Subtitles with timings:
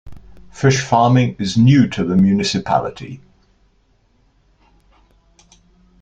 [0.49, 3.21] Fish farming is new to the municipality.